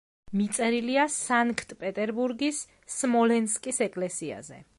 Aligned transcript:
მიწერილია 0.39 1.03
სანქტ-პეტერბურგის 1.17 2.63
სმოლენსკის 2.97 3.85
ეკლესიაზე. 3.89 4.61